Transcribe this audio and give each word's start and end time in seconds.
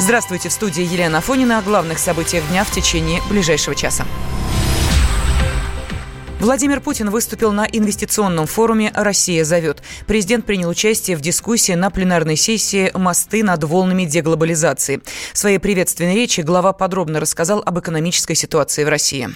Здравствуйте, 0.00 0.48
в 0.48 0.52
студии 0.52 0.82
Елена 0.82 1.18
Афонина 1.18 1.58
о 1.58 1.62
главных 1.62 1.98
событиях 1.98 2.46
дня 2.48 2.64
в 2.64 2.70
течение 2.70 3.20
ближайшего 3.28 3.76
часа. 3.76 4.04
Владимир 6.40 6.80
Путин 6.80 7.08
выступил 7.10 7.52
на 7.52 7.64
инвестиционном 7.64 8.48
форуме 8.48 8.90
«Россия 8.96 9.44
зовет». 9.44 9.80
Президент 10.08 10.44
принял 10.44 10.68
участие 10.68 11.16
в 11.16 11.20
дискуссии 11.20 11.74
на 11.74 11.88
пленарной 11.88 12.36
сессии 12.36 12.90
«Мосты 12.94 13.44
над 13.44 13.62
волнами 13.62 14.04
деглобализации». 14.06 15.00
В 15.32 15.38
своей 15.38 15.58
приветственной 15.58 16.16
речи 16.16 16.40
глава 16.40 16.72
подробно 16.72 17.20
рассказал 17.20 17.62
об 17.64 17.78
экономической 17.78 18.34
ситуации 18.34 18.82
в 18.82 18.88
России. 18.88 19.28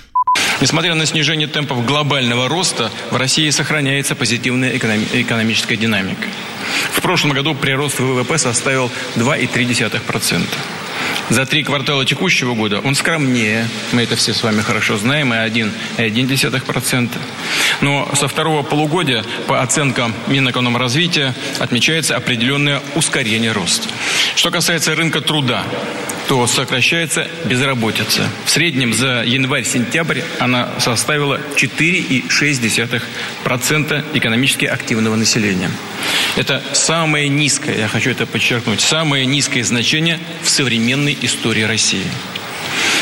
Несмотря 0.61 0.95
на 0.97 1.07
снижение 1.07 1.47
темпов 1.47 1.87
глобального 1.87 2.49
роста, 2.49 2.91
в 3.13 3.17
России 3.17 3.51
сохраняется 3.51 4.17
позитивная 4.17 4.77
экономическая 4.77 5.77
динамика. 5.77 6.27
В 6.93 7.01
прошлом 7.01 7.33
году 7.33 7.55
прирост 7.55 7.99
ВВП 7.99 8.39
составил 8.39 8.91
2,3%. 9.17 10.43
За 11.29 11.45
три 11.45 11.65
квартала 11.65 12.05
текущего 12.05 12.55
года 12.55 12.81
он 12.81 12.95
скромнее, 12.95 13.69
мы 13.93 14.03
это 14.03 14.15
все 14.15 14.33
с 14.33 14.43
вами 14.45 14.61
хорошо 14.61 14.97
знаем, 14.97 15.35
и 15.35 15.37
1,1%. 15.37 17.11
Но 17.81 18.09
со 18.15 18.29
второго 18.29 18.63
полугодия, 18.63 19.25
по 19.49 19.61
оценкам 19.61 20.15
Минэкономразвития, 20.29 21.35
отмечается 21.59 22.17
определенное 22.17 22.81
ускорение 22.95 23.51
роста. 23.53 23.89
Что 24.37 24.51
касается 24.51 24.95
рынка 24.95 25.21
труда, 25.21 25.65
то 26.29 26.47
сокращается 26.47 27.27
безработица. 27.45 28.29
В 28.45 28.51
среднем 28.51 28.93
за 28.93 29.23
январь-сентябрь 29.25 30.21
она 30.39 30.69
составила 30.79 31.41
4,6% 31.57 34.05
экономически 34.15 34.65
активного 34.65 35.17
населения. 35.17 35.71
Это 36.37 36.63
самое 36.73 37.29
низкое, 37.29 37.79
я 37.79 37.89
хочу 37.89 38.11
это 38.11 38.27
подчеркнуть, 38.27 38.81
самое 38.81 39.27
низкое 39.27 39.65
значение 39.65 40.21
в 40.43 40.49
современной 40.49 41.19
истории 41.23 41.63
России. 41.63 42.07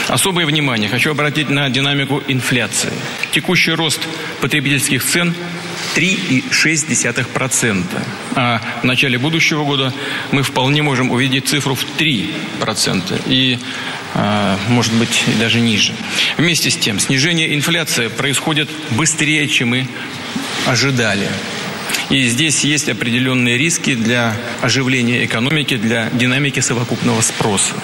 Особое 0.09 0.47
внимание 0.47 0.91
хочу 0.91 1.11
обратить 1.11 1.49
на 1.49 1.71
динамику 1.71 2.23
инфляции. 2.29 2.93
Текущий 3.33 3.73
рост 3.73 4.01
потребительских 4.41 5.05
цен 5.05 5.35
3,6%. 5.95 7.85
А 8.35 8.61
в 8.83 8.85
начале 8.85 9.19
будущего 9.19 9.65
года 9.65 9.93
мы 10.33 10.43
вполне 10.43 10.83
можем 10.83 11.11
увидеть 11.11 11.47
цифру 11.49 11.75
в 11.75 11.85
3%. 11.99 13.23
И 13.27 13.59
а, 14.15 14.59
может 14.69 14.93
быть, 14.95 15.25
даже 15.41 15.61
ниже. 15.61 15.93
Вместе 16.37 16.71
с 16.71 16.77
тем, 16.77 17.01
снижение 17.01 17.55
инфляции 17.55 18.09
происходит 18.09 18.69
быстрее, 18.91 19.49
чем 19.49 19.71
мы 19.71 19.89
ожидали. 20.67 21.29
И 22.11 22.29
здесь 22.29 22.65
есть 22.65 22.89
определенные 22.89 23.59
риски 23.59 23.95
для 23.95 24.37
оживления 24.61 25.25
экономики, 25.25 25.77
для 25.77 26.11
динамики 26.11 26.61
совокупного 26.61 27.21
спроса. 27.23 27.75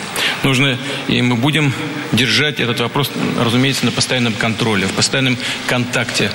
Нужно, 0.42 0.78
и 1.08 1.20
мы 1.22 1.36
будем 1.36 1.72
держать 2.12 2.60
этот 2.60 2.80
вопрос, 2.80 3.10
разумеется, 3.38 3.86
на 3.86 3.92
постоянном 3.92 4.34
контроле, 4.34 4.86
в 4.86 4.92
постоянном 4.92 5.36
контакте 5.66 6.30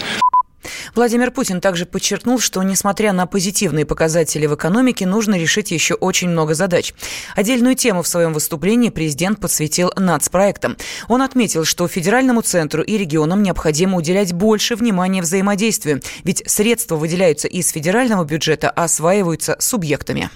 Владимир 0.95 1.29
Путин 1.31 1.59
также 1.59 1.85
подчеркнул, 1.85 2.39
что, 2.39 2.63
несмотря 2.63 3.11
на 3.11 3.25
позитивные 3.25 3.85
показатели 3.85 4.45
в 4.45 4.55
экономике, 4.55 5.05
нужно 5.05 5.35
решить 5.35 5.71
еще 5.71 5.95
очень 5.95 6.29
много 6.29 6.53
задач. 6.53 6.93
Отдельную 7.35 7.75
тему 7.75 8.01
в 8.01 8.07
своем 8.07 8.31
выступлении 8.31 8.89
президент 8.89 9.41
посвятил 9.41 9.91
нацпроектам. 9.97 10.77
Он 11.09 11.21
отметил, 11.21 11.65
что 11.65 11.89
федеральному 11.89 12.41
центру 12.41 12.81
и 12.81 12.97
регионам 12.97 13.43
необходимо 13.43 13.97
уделять 13.97 14.31
больше 14.31 14.75
внимания 14.75 15.21
взаимодействию, 15.21 16.01
ведь 16.23 16.43
средства 16.49 16.95
выделяются 16.95 17.49
из 17.49 17.69
федерального 17.69 18.23
бюджета, 18.23 18.69
а 18.69 18.85
осваиваются 18.85 19.57
субъектами. 19.59 20.29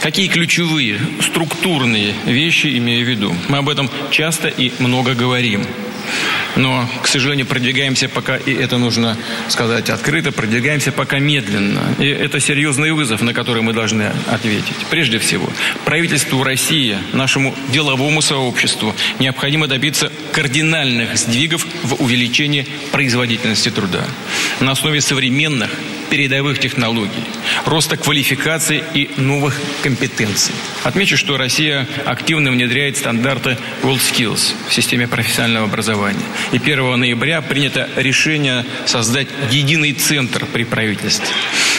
Какие 0.00 0.28
ключевые 0.28 0.98
структурные 1.20 2.14
вещи 2.24 2.78
имею 2.78 3.04
в 3.04 3.08
виду? 3.08 3.34
Мы 3.48 3.58
об 3.58 3.68
этом 3.68 3.90
часто 4.10 4.48
и 4.48 4.72
много 4.78 5.14
говорим. 5.14 5.66
Но, 6.58 6.88
к 7.02 7.06
сожалению, 7.06 7.46
продвигаемся 7.46 8.08
пока, 8.08 8.36
и 8.36 8.52
это 8.52 8.78
нужно 8.78 9.16
сказать 9.48 9.90
открыто, 9.90 10.32
продвигаемся 10.32 10.90
пока 10.90 11.20
медленно. 11.20 11.82
И 11.98 12.06
это 12.06 12.40
серьезный 12.40 12.90
вызов, 12.90 13.22
на 13.22 13.32
который 13.32 13.62
мы 13.62 13.72
должны 13.72 14.12
ответить. 14.26 14.74
Прежде 14.90 15.20
всего, 15.20 15.48
правительству 15.84 16.42
России, 16.42 16.98
нашему 17.12 17.54
деловому 17.68 18.20
сообществу 18.22 18.92
необходимо 19.20 19.68
добиться 19.68 20.10
кардинальных 20.32 21.16
сдвигов 21.16 21.64
в 21.84 22.02
увеличении 22.02 22.66
производительности 22.90 23.70
труда 23.70 24.04
на 24.60 24.72
основе 24.72 25.00
современных 25.00 25.70
передовых 26.08 26.58
технологий, 26.58 27.22
роста 27.64 27.96
квалификации 27.96 28.82
и 28.94 29.10
новых 29.16 29.60
компетенций. 29.82 30.54
Отмечу, 30.84 31.16
что 31.16 31.36
Россия 31.36 31.86
активно 32.06 32.50
внедряет 32.50 32.96
стандарты 32.96 33.58
WorldSkills 33.82 34.54
в 34.68 34.74
системе 34.74 35.06
профессионального 35.06 35.66
образования. 35.66 36.24
И 36.52 36.56
1 36.56 36.98
ноября 36.98 37.42
принято 37.42 37.88
решение 37.96 38.64
создать 38.86 39.28
единый 39.50 39.92
центр 39.92 40.46
при 40.46 40.64
правительстве. 40.64 41.28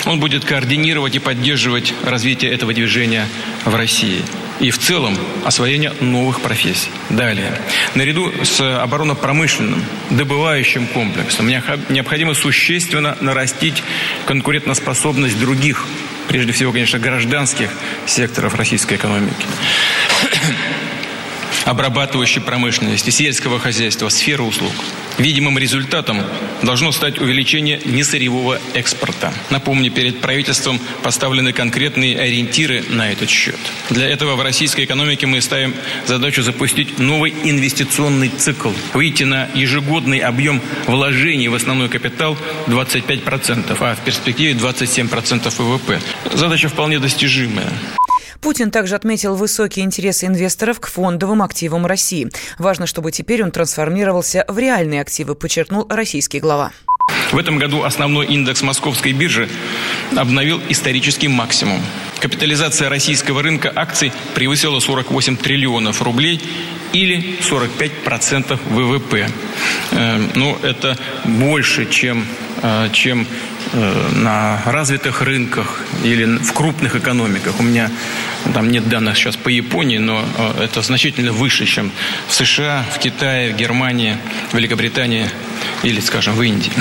Он 0.06 0.19
будет 0.19 0.46
координировать 0.46 1.16
и 1.16 1.19
поддерживать 1.19 1.94
развитие 2.03 2.52
этого 2.52 2.74
движения 2.74 3.28
в 3.66 3.75
России 3.75 4.22
и 4.59 4.72
в 4.72 4.78
целом 4.78 5.18
освоение 5.46 5.94
новых 6.02 6.41
профессий. 6.41 6.90
Далее. 7.09 7.59
Наряду 7.96 8.31
с 8.44 8.59
оборонно-промышленным, 8.62 9.84
добывающим 10.09 10.88
комплексом 10.88 11.47
необходимо 11.47 12.34
существенно 12.34 13.18
нарастить 13.22 13.84
конкурентоспособность 14.25 15.40
других, 15.40 15.85
прежде 16.28 16.52
всего, 16.52 16.72
конечно, 16.72 17.00
гражданских 17.00 17.69
секторов 18.06 18.56
российской 18.56 18.96
экономики 18.96 19.46
обрабатывающей 21.69 22.41
промышленности, 22.41 23.12
сельского 23.12 23.59
хозяйства, 23.59 24.09
сферы 24.09 24.41
услуг. 24.44 24.74
Видимым 25.19 25.57
результатом 25.57 26.24
должно 26.63 26.91
стать 26.91 27.19
увеличение 27.19 27.80
несырьевого 27.85 28.59
экспорта. 28.74 29.31
Напомню, 29.52 29.91
перед 29.91 30.19
правительством 30.19 30.79
поставлены 31.03 31.53
конкретные 31.53 32.18
ориентиры 32.18 32.84
на 32.90 33.12
этот 33.12 33.29
счет. 33.29 33.59
Для 33.91 34.08
этого 34.08 34.35
в 34.35 34.41
российской 34.41 34.85
экономике 34.85 35.28
мы 35.28 35.41
ставим 35.41 35.75
задачу 36.08 36.41
запустить 36.41 36.97
новый 36.97 37.35
инвестиционный 37.44 38.29
цикл, 38.29 38.72
выйти 38.94 39.24
на 39.24 39.47
ежегодный 39.53 40.19
объем 40.19 40.62
вложений 40.88 41.50
в 41.50 41.56
основной 41.56 41.90
капитал 41.90 42.35
25%, 42.66 43.78
а 43.79 43.96
в 43.96 44.00
перспективе 44.00 44.53
27% 44.53 45.53
ВВП. 45.58 46.00
Задача 46.34 46.68
вполне 46.68 46.97
достижимая. 46.97 47.69
Путин 48.41 48.72
также 48.72 48.95
отметил 48.95 49.35
высокие 49.35 49.85
интересы 49.85 50.25
инвесторов 50.25 50.79
к 50.79 50.88
фондовым 50.88 51.41
активам 51.41 51.85
России. 51.85 52.29
Важно, 52.57 52.88
чтобы 52.88 53.11
теперь 53.11 53.44
он 53.44 53.51
трансформировался 53.51 54.45
в 54.47 54.57
реальные 54.57 55.01
активы, 55.01 55.35
подчеркнул 55.35 55.85
российский 55.89 56.39
глава. 56.39 56.72
В 57.31 57.38
этом 57.38 57.57
году 57.57 57.83
основной 57.83 58.28
индекс 58.28 58.61
московской 58.61 59.13
биржи 59.13 59.49
обновил 60.16 60.61
исторический 60.69 61.28
максимум. 61.28 61.79
Капитализация 62.19 62.89
российского 62.89 63.41
рынка 63.41 63.72
акций 63.75 64.11
превысила 64.33 64.79
48 64.79 65.38
триллионов 65.38 66.01
рублей 66.01 66.41
или 66.91 67.38
45% 67.39 68.59
ВВП. 68.69 69.29
Э, 69.91 70.17
ну, 70.35 70.57
это 70.63 70.97
больше, 71.23 71.89
чем, 71.89 72.25
э, 72.61 72.89
чем 72.94 73.28
на 73.74 74.62
развитых 74.66 75.22
рынках 75.22 75.81
или 76.03 76.25
в 76.25 76.53
крупных 76.53 76.96
экономиках. 76.96 77.59
У 77.59 77.63
меня 77.63 77.91
там 78.53 78.72
нет 78.72 78.88
данных 78.90 79.18
сейчас 79.18 79.35
по 79.35 79.50
Японии, 79.50 79.97
но 79.97 80.25
это 80.59 80.81
значительно 80.81 81.31
выше, 81.31 81.66
чем 81.66 81.91
в 82.28 82.34
США, 82.34 82.85
в 82.94 83.00
Китае, 83.00 83.53
в 83.53 83.58
Германии, 83.58 84.18
в 84.52 84.56
Великобритании 84.56 85.29
или, 85.84 86.00
скажем, 86.00 86.35
в 86.35 86.41
Индии. 86.41 86.72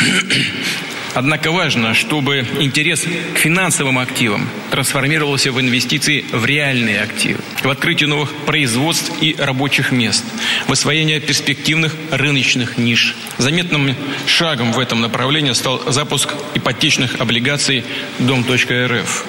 Однако 1.18 1.50
важно, 1.50 1.94
чтобы 1.94 2.46
интерес 2.60 3.04
к 3.34 3.38
финансовым 3.38 3.98
активам 3.98 4.48
трансформировался 4.70 5.50
в 5.50 5.60
инвестиции 5.60 6.24
в 6.30 6.46
реальные 6.46 7.00
активы, 7.00 7.40
в 7.64 7.68
открытие 7.68 8.06
новых 8.08 8.32
производств 8.46 9.10
и 9.20 9.34
рабочих 9.36 9.90
мест, 9.90 10.24
в 10.68 10.72
освоение 10.72 11.18
перспективных 11.18 11.96
рыночных 12.12 12.78
ниш. 12.78 13.16
Заметным 13.36 13.96
шагом 14.28 14.70
в 14.70 14.78
этом 14.78 15.00
направлении 15.00 15.50
стал 15.54 15.82
запуск 15.90 16.34
ипотечных 16.54 17.20
облигаций 17.20 17.82
«Дом.рф» 18.20 19.24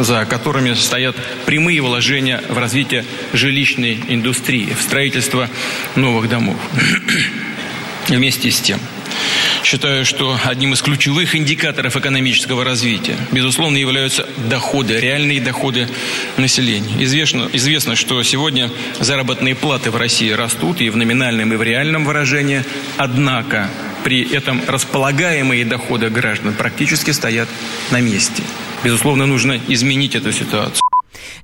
за 0.00 0.24
которыми 0.24 0.72
стоят 0.72 1.14
прямые 1.44 1.82
вложения 1.82 2.42
в 2.48 2.56
развитие 2.56 3.04
жилищной 3.34 4.00
индустрии, 4.08 4.72
в 4.72 4.80
строительство 4.80 5.50
новых 5.94 6.30
домов. 6.30 6.56
Вместе 8.08 8.50
с 8.50 8.60
тем– 8.60 8.80
Считаю, 9.64 10.04
что 10.04 10.38
одним 10.44 10.74
из 10.74 10.82
ключевых 10.82 11.34
индикаторов 11.34 11.96
экономического 11.96 12.64
развития, 12.64 13.16
безусловно, 13.32 13.78
являются 13.78 14.28
доходы, 14.50 15.00
реальные 15.00 15.40
доходы 15.40 15.88
населения. 16.36 17.02
Известно, 17.02 17.48
известно, 17.50 17.96
что 17.96 18.22
сегодня 18.22 18.70
заработные 19.00 19.54
платы 19.54 19.90
в 19.90 19.96
России 19.96 20.30
растут 20.30 20.82
и 20.82 20.90
в 20.90 20.96
номинальном, 20.96 21.54
и 21.54 21.56
в 21.56 21.62
реальном 21.62 22.04
выражении. 22.04 22.62
Однако 22.98 23.70
при 24.04 24.22
этом 24.34 24.60
располагаемые 24.66 25.64
доходы 25.64 26.10
граждан 26.10 26.52
практически 26.52 27.12
стоят 27.12 27.48
на 27.90 28.02
месте. 28.02 28.42
Безусловно, 28.84 29.24
нужно 29.24 29.58
изменить 29.68 30.14
эту 30.14 30.30
ситуацию. 30.30 30.83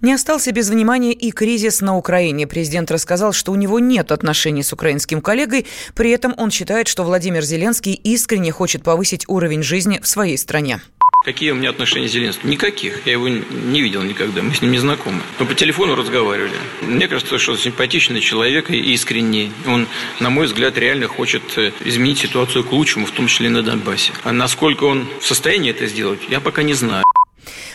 Не 0.02 0.14
остался 0.14 0.50
без 0.52 0.70
внимания 0.70 1.12
и 1.12 1.31
кризис 1.31 1.82
на 1.82 1.97
Украине. 1.97 2.47
Президент 2.47 2.91
рассказал, 2.91 3.32
что 3.32 3.52
у 3.52 3.55
него 3.55 3.79
нет 3.79 4.12
отношений 4.12 4.62
с 4.62 4.73
украинским 4.73 5.20
коллегой. 5.20 5.67
При 5.94 6.11
этом 6.11 6.35
он 6.38 6.50
считает, 6.50 6.88
что 6.88 7.05
Владимир 7.05 7.43
Зеленский 7.43 7.93
искренне 7.93 8.50
хочет 8.50 8.82
повысить 8.82 9.25
уровень 9.29 9.62
жизни 9.62 10.00
в 10.02 10.06
своей 10.06 10.38
стране. 10.38 10.81
Какие 11.23 11.50
у 11.50 11.55
меня 11.55 11.69
отношения 11.69 12.08
с 12.08 12.12
Зеленским? 12.12 12.49
Никаких. 12.49 13.05
Я 13.05 13.12
его 13.12 13.29
не 13.29 13.82
видел 13.82 14.02
никогда. 14.02 14.41
Мы 14.41 14.55
с 14.55 14.62
ним 14.62 14.73
не 14.73 14.79
знакомы. 14.79 15.20
Мы 15.38 15.44
по 15.44 15.55
телефону 15.55 15.94
разговаривали. 15.94 16.55
Мне 16.81 17.08
кажется, 17.08 17.38
что 17.38 17.58
симпатичный 17.58 18.20
человек 18.20 18.70
и 18.70 18.94
искренний. 18.94 19.53
Он, 19.67 19.87
на 20.19 20.31
мой 20.31 20.46
взгляд, 20.46 20.79
реально 20.79 21.08
хочет 21.08 21.43
э, 21.58 21.73
изменить 21.85 22.20
ситуацию 22.20 22.64
к 22.64 22.73
лучшему, 22.73 23.05
в 23.05 23.11
том 23.11 23.26
числе 23.26 23.49
и 23.49 23.50
на 23.50 23.62
Донбассе. 23.62 24.12
А 24.25 24.32
насколько 24.32 24.85
он 24.85 25.06
в 25.20 25.26
состоянии 25.26 25.70
это 25.73 25.87
сделать, 25.87 26.20
я 26.31 26.41
пока 26.41 26.62
не 26.62 26.73
знаю. 26.73 27.05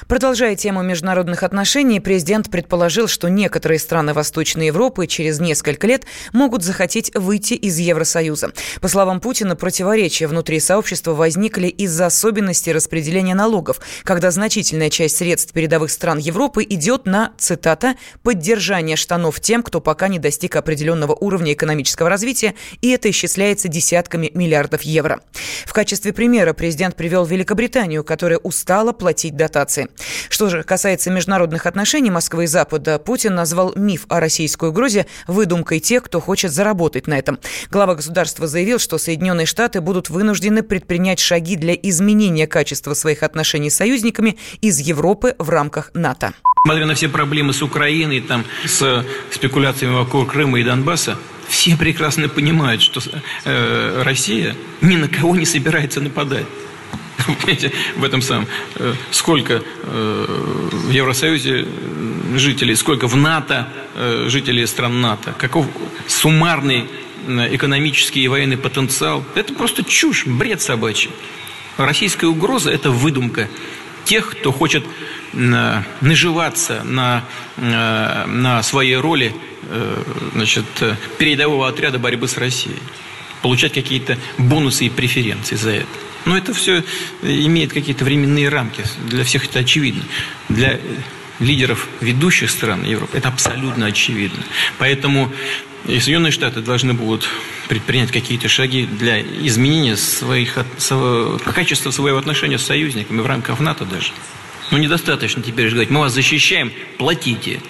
Продолжая 0.07 0.55
тему 0.55 0.83
международных 0.83 1.41
отношений, 1.41 1.99
президент 1.99 2.51
предположил, 2.51 3.07
что 3.07 3.27
некоторые 3.27 3.79
страны 3.79 4.13
Восточной 4.13 4.67
Европы 4.67 5.07
через 5.07 5.39
несколько 5.39 5.87
лет 5.87 6.03
могут 6.31 6.61
захотеть 6.61 7.11
выйти 7.15 7.55
из 7.55 7.79
Евросоюза. 7.79 8.51
По 8.81 8.87
словам 8.87 9.19
Путина, 9.19 9.55
противоречия 9.55 10.27
внутри 10.27 10.59
сообщества 10.59 11.15
возникли 11.15 11.69
из-за 11.69 12.05
особенностей 12.05 12.71
распределения 12.71 13.33
налогов, 13.33 13.81
когда 14.03 14.29
значительная 14.29 14.91
часть 14.91 15.17
средств 15.17 15.53
передовых 15.53 15.89
стран 15.89 16.19
Европы 16.19 16.63
идет 16.63 17.07
на, 17.07 17.33
цитата, 17.39 17.95
«поддержание 18.21 18.97
штанов 18.97 19.39
тем, 19.39 19.63
кто 19.63 19.81
пока 19.81 20.07
не 20.07 20.19
достиг 20.19 20.55
определенного 20.55 21.15
уровня 21.15 21.53
экономического 21.53 22.09
развития, 22.09 22.53
и 22.79 22.91
это 22.91 23.09
исчисляется 23.09 23.69
десятками 23.69 24.29
миллиардов 24.35 24.83
евро». 24.83 25.21
В 25.65 25.73
качестве 25.73 26.13
примера 26.13 26.53
президент 26.53 26.95
привел 26.95 27.25
Великобританию, 27.25 28.03
которая 28.03 28.37
устала 28.37 28.91
платить 28.91 29.35
дотации. 29.35 29.89
Что 30.29 30.49
же 30.49 30.63
касается 30.63 31.11
международных 31.11 31.65
отношений 31.65 32.11
Москвы 32.11 32.45
и 32.45 32.47
Запада, 32.47 32.99
Путин 32.99 33.35
назвал 33.35 33.73
миф 33.75 34.05
о 34.09 34.19
российской 34.19 34.69
угрозе 34.69 35.05
выдумкой 35.27 35.79
тех, 35.79 36.03
кто 36.03 36.19
хочет 36.19 36.51
заработать 36.51 37.07
на 37.07 37.17
этом. 37.17 37.39
Глава 37.71 37.95
государства 37.95 38.47
заявил, 38.47 38.79
что 38.79 38.97
Соединенные 38.97 39.45
Штаты 39.45 39.81
будут 39.81 40.09
вынуждены 40.09 40.63
предпринять 40.63 41.19
шаги 41.19 41.55
для 41.55 41.73
изменения 41.73 42.47
качества 42.47 42.93
своих 42.93 43.23
отношений 43.23 43.69
с 43.69 43.75
союзниками 43.75 44.37
из 44.61 44.79
Европы 44.79 45.35
в 45.37 45.49
рамках 45.49 45.91
НАТО. 45.93 46.33
Несмотря 46.65 46.87
на 46.87 46.95
все 46.95 47.09
проблемы 47.09 47.53
с 47.53 47.61
Украиной, 47.61 48.21
там, 48.21 48.43
с 48.65 49.05
спекуляциями 49.31 49.93
вокруг 49.93 50.31
Крыма 50.31 50.59
и 50.59 50.63
Донбасса, 50.63 51.17
все 51.47 51.77
прекрасно 51.77 52.27
понимают, 52.27 52.81
что 52.81 53.01
э, 53.43 54.01
Россия 54.03 54.55
ни 54.81 54.95
на 54.95 55.07
кого 55.07 55.35
не 55.35 55.45
собирается 55.45 56.01
нападать. 56.01 56.45
В 57.95 58.03
этом 58.03 58.21
самом. 58.21 58.47
Э, 58.75 58.93
сколько 59.11 59.61
э, 59.83 60.25
в 60.71 60.89
Евросоюзе 60.89 61.67
жителей, 62.35 62.75
сколько 62.75 63.07
в 63.07 63.15
НАТО 63.15 63.67
э, 63.95 64.25
жителей 64.29 64.65
стран 64.65 65.01
НАТО, 65.01 65.33
каков 65.37 65.67
суммарный 66.07 66.85
экономический 67.27 68.21
и 68.21 68.27
военный 68.27 68.57
потенциал. 68.57 69.23
Это 69.33 69.53
просто 69.53 69.83
чушь, 69.83 70.27
бред 70.27 70.61
собачий. 70.61 71.09
Российская 71.77 72.27
угроза– 72.27 72.69
это 72.71 72.91
выдумка 72.91 73.49
тех, 74.03 74.29
кто 74.29 74.51
хочет 74.51 74.85
наживаться 75.33 76.83
на, 76.83 77.25
на 77.57 78.61
своей 78.61 78.95
роли 78.95 79.33
значит, 80.35 80.65
передового 81.17 81.67
отряда 81.67 81.97
борьбы 81.97 82.27
с 82.27 82.37
Россией, 82.37 82.77
получать 83.41 83.73
какие-то 83.73 84.19
бонусы 84.37 84.85
и 84.85 84.89
преференции 84.89 85.55
за 85.55 85.71
это. 85.71 86.04
Но 86.25 86.37
это 86.37 86.53
все 86.53 86.83
имеет 87.21 87.71
какие-то 87.71 88.03
временные 88.03 88.49
рамки. 88.49 88.83
Для 89.07 89.23
всех 89.23 89.45
это 89.45 89.59
очевидно. 89.59 90.03
Для 90.49 90.79
лидеров 91.39 91.87
ведущих 92.01 92.49
стран 92.49 92.83
Европы 92.83 93.17
это 93.17 93.29
абсолютно 93.29 93.87
очевидно. 93.87 94.43
Поэтому 94.77 95.31
и 95.87 95.99
Соединенные 95.99 96.31
Штаты 96.31 96.61
должны 96.61 96.93
будут 96.93 97.29
предпринять 97.67 98.11
какие-то 98.11 98.49
шаги 98.49 98.87
для 98.87 99.21
изменения 99.21 99.95
своих, 99.97 100.57
своего, 100.77 101.37
качества 101.37 101.91
своего 101.91 102.17
отношения 102.17 102.57
с 102.57 102.63
союзниками 102.63 103.21
в 103.21 103.25
рамках 103.27 103.59
НАТО 103.59 103.85
даже. 103.85 104.11
Ну, 104.71 104.79
недостаточно 104.79 105.43
теперь 105.43 105.67
же 105.67 105.75
говорить, 105.75 105.91
мы 105.91 105.99
вас 105.99 106.13
защищаем, 106.13 106.71
платите. 106.97 107.61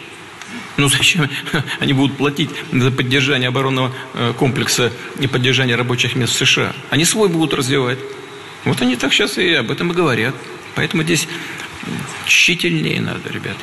Ну, 0.78 0.88
зачем 0.88 1.30
они 1.80 1.92
будут 1.92 2.16
платить 2.16 2.50
за 2.72 2.90
поддержание 2.90 3.50
оборонного 3.50 3.92
э, 4.13 4.34
комплекса 4.38 4.94
и 5.19 5.28
поддержание 5.28 5.75
рабочих 5.75 6.16
мест 6.16 6.34
в 6.34 6.38
США? 6.38 6.74
Они 6.90 7.04
свой 7.04 7.28
будут 7.28 7.54
развивать. 7.54 8.00
Вот 8.66 8.82
они 8.82 8.96
так 8.96 9.14
сейчас 9.14 9.38
и 9.38 9.54
об 9.54 9.72
этом 9.72 9.92
и 9.92 9.96
говорят. 9.96 10.34
Поэтому 10.76 11.04
здесь 11.04 11.28
тщательнее 12.26 13.00
надо, 13.00 13.30
ребята. 13.30 13.60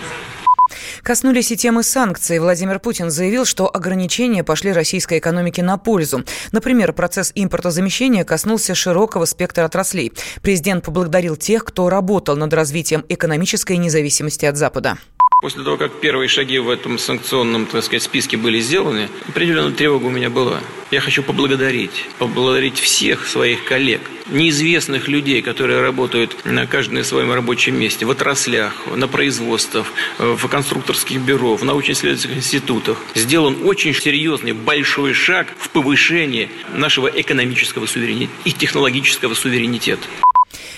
Коснулись 1.02 1.50
и 1.50 1.56
темы 1.56 1.82
санкций. 1.82 2.38
Владимир 2.38 2.78
Путин 2.78 3.10
заявил, 3.10 3.44
что 3.44 3.68
ограничения 3.74 4.44
пошли 4.44 4.72
российской 4.72 5.18
экономике 5.18 5.62
на 5.62 5.76
пользу. 5.76 6.24
Например, 6.52 6.92
процесс 6.92 7.32
импортозамещения 7.34 8.24
коснулся 8.24 8.76
широкого 8.76 9.24
спектра 9.24 9.64
отраслей. 9.64 10.12
Президент 10.42 10.84
поблагодарил 10.84 11.34
тех, 11.34 11.64
кто 11.64 11.90
работал 11.90 12.36
над 12.36 12.54
развитием 12.54 13.04
экономической 13.08 13.78
независимости 13.78 14.46
от 14.46 14.56
Запада. 14.56 14.96
После 15.42 15.64
того, 15.64 15.76
как 15.76 15.98
первые 15.98 16.28
шаги 16.28 16.60
в 16.60 16.70
этом 16.70 16.98
санкционном, 16.98 17.66
так 17.66 17.82
сказать, 17.82 18.04
списке 18.04 18.36
были 18.36 18.60
сделаны, 18.60 19.08
определенная 19.26 19.72
тревога 19.72 20.04
у 20.04 20.10
меня 20.10 20.30
была. 20.30 20.60
Я 20.92 21.00
хочу 21.00 21.24
поблагодарить, 21.24 22.06
поблагодарить 22.18 22.78
всех 22.78 23.26
своих 23.26 23.64
коллег, 23.64 24.02
неизвестных 24.30 25.08
людей, 25.08 25.42
которые 25.42 25.80
работают 25.80 26.36
на 26.44 26.68
каждом 26.68 26.94
на 26.94 27.02
своем 27.02 27.32
рабочем 27.32 27.74
месте, 27.74 28.06
в 28.06 28.10
отраслях, 28.12 28.86
на 28.94 29.08
производствах, 29.08 29.88
в 30.18 30.46
конструкторских 30.46 31.20
бюро, 31.20 31.56
в 31.56 31.64
научно-исследовательских 31.64 32.36
институтах. 32.36 32.98
Сделан 33.16 33.66
очень 33.66 33.94
серьезный, 33.94 34.52
большой 34.52 35.12
шаг 35.12 35.48
в 35.58 35.70
повышении 35.70 36.50
нашего 36.72 37.08
экономического 37.08 37.86
суверенитета 37.86 38.32
и 38.44 38.52
технологического 38.52 39.34
суверенитета. 39.34 40.06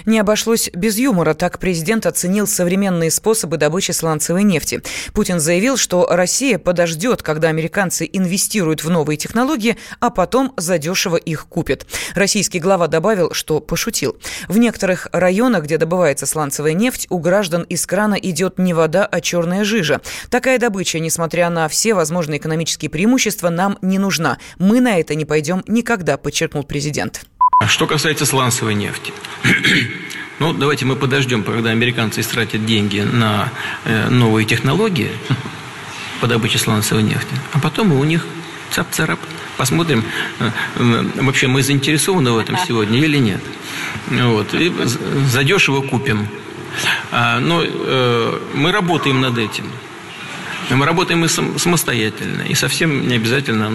Не 0.07 0.19
обошлось 0.19 0.71
без 0.75 0.99
юмора. 0.99 1.35
Так 1.35 1.59
президент 1.59 2.05
оценил 2.05 2.47
современные 2.47 3.11
способы 3.11 3.57
добычи 3.57 3.93
сланцевой 3.93 4.43
нефти. 4.43 4.83
Путин 5.15 5.41
заявил, 5.41 5.77
что 5.77 6.07
Россия 6.11 6.59
подождет, 6.59 7.23
когда 7.23 7.49
американцы 7.49 8.09
инвестируют 8.13 8.85
в 8.85 8.91
новые 8.91 9.17
технологии, 9.17 9.79
а 10.01 10.11
потом 10.11 10.53
задешево 10.59 11.17
их 11.17 11.47
купит. 11.47 11.87
Российский 12.15 12.61
глава 12.61 12.87
добавил, 12.87 13.33
что 13.33 13.61
пошутил. 13.61 14.17
В 14.49 14.59
некоторых 14.59 15.09
районах, 15.13 15.65
где 15.65 15.79
добывается 15.79 16.27
сланцевая 16.27 16.75
нефть, 16.75 17.07
у 17.09 17.19
граждан 17.19 17.63
из 17.63 17.87
крана 17.87 18.15
идет 18.15 18.59
не 18.59 18.75
вода, 18.75 19.07
а 19.07 19.21
черная 19.21 19.65
жижа. 19.65 20.01
Такая 20.29 20.59
добыча, 20.59 20.99
несмотря 20.99 21.49
на 21.49 21.69
все 21.69 21.95
возможные 21.95 22.39
экономические 22.39 22.91
преимущества, 22.91 23.49
нам 23.49 23.79
не 23.81 23.99
нужна. 23.99 24.39
Мы 24.59 24.81
на 24.81 24.99
это 24.99 25.15
не 25.15 25.25
пойдем 25.25 25.63
никогда, 25.67 26.19
подчеркнул 26.19 26.65
президент. 26.65 27.25
А 27.59 27.69
что 27.69 27.87
касается 27.87 28.27
сланцевой 28.27 28.75
нефти, 28.75 29.13
ну, 30.39 30.53
давайте 30.53 30.85
мы 30.85 30.97
подождем, 30.97 31.45
когда 31.45 31.71
американцы 31.71 32.21
истратят 32.21 32.67
деньги 32.67 33.01
на 33.01 33.51
э, 33.85 34.09
новые 34.09 34.45
технологии 34.45 35.13
по 36.21 36.27
добыче 36.27 36.59
сланцевой 36.59 37.03
нефти, 37.03 37.35
а 37.53 37.61
потом 37.61 37.93
у 37.93 38.05
них 38.05 38.27
цап-царап. 38.71 39.21
Посмотрим, 39.57 40.05
э, 40.41 40.51
э, 40.77 41.05
вообще 41.23 41.47
мы 41.47 41.63
заинтересованы 41.63 42.33
в 42.33 42.39
этом 42.39 42.59
сегодня 42.67 42.99
или 42.99 43.19
нет. 43.19 43.41
Вот. 44.11 44.53
И 44.55 44.73
задешево 45.27 45.81
купим. 45.81 46.29
А, 47.13 47.39
но 47.39 47.63
э, 47.65 48.41
мы 48.55 48.73
работаем 48.73 49.21
над 49.21 49.39
этим. 49.39 49.71
Мы 50.71 50.87
работаем 50.87 51.25
и 51.25 51.29
самостоятельно, 51.29 52.43
и 52.43 52.55
совсем 52.55 53.07
не 53.07 53.17
обязательно, 53.17 53.71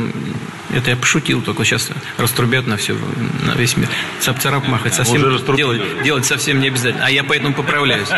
это 0.74 0.92
я 0.92 0.96
пошутил, 0.96 1.42
только 1.42 1.64
сейчас 1.66 1.90
раструбят 2.18 2.68
на 2.68 2.78
все, 2.78 2.96
на 3.46 3.52
весь 3.56 3.78
мир. 3.78 3.90
Цап-царап 4.20 4.68
махать 4.68 4.94
совсем 4.94 5.22
делать, 5.56 6.04
делать 6.04 6.26
совсем 6.26 6.60
не 6.60 6.68
обязательно, 6.68 7.06
а 7.06 7.10
я 7.10 7.24
поэтому 7.24 7.54
поправляюсь. 7.54 8.10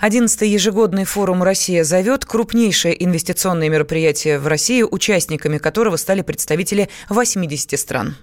Одиннадцатый 0.00 0.48
ежегодный 0.48 1.04
форум 1.04 1.44
«Россия 1.44 1.84
зовет»– 1.84 2.24
крупнейшее 2.26 3.04
инвестиционное 3.04 3.68
мероприятие 3.68 4.40
в 4.40 4.48
России, 4.48 4.82
участниками 4.82 5.58
которого 5.58 5.96
стали 5.96 6.22
представители 6.22 6.88
80 7.08 7.78
стран. 7.78 8.16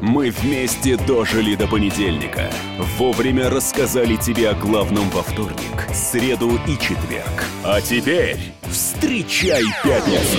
Мы 0.00 0.30
вместе 0.30 0.96
дожили 0.96 1.54
до 1.56 1.66
понедельника. 1.66 2.50
Вовремя 2.98 3.50
рассказали 3.50 4.16
тебе 4.16 4.50
о 4.50 4.54
главном 4.54 5.08
во 5.10 5.22
вторник, 5.22 5.88
среду 5.92 6.58
и 6.66 6.72
четверг. 6.78 7.44
А 7.64 7.80
теперь 7.80 8.38
встречай 8.70 9.64
пятницу! 9.84 10.38